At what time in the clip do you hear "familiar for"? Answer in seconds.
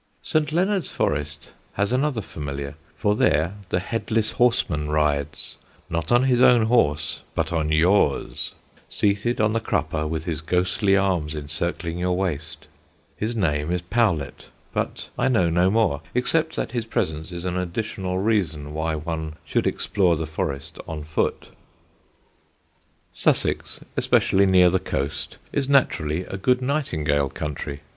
2.23-3.13